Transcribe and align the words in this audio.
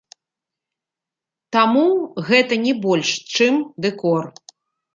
Таму, 1.57 1.85
гэта 2.31 2.59
не 2.65 2.73
больш, 2.89 3.13
чым 3.39 3.53
дэкор. 3.87 4.23